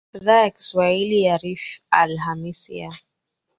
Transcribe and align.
dhaa 0.13 0.41
ya 0.41 0.49
kiswahili 0.49 1.21
ya 1.23 1.37
rfi 1.37 1.81
alhamisi 1.91 2.77
ya 2.77 2.89